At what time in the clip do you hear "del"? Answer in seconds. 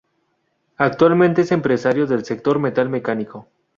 2.07-2.25